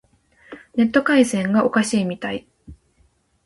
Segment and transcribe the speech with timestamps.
[0.77, 2.47] ネット回線がおかしいみたい。